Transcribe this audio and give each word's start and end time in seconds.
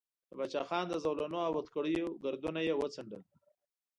د 0.29 0.31
باچا 0.39 0.61
خان 0.69 0.85
د 0.89 0.93
زولنو 1.03 1.39
او 1.47 1.51
هتکړیو 1.59 2.07
ګردونه 2.23 2.59
یې 2.67 2.73
وڅنډل. 2.77 3.23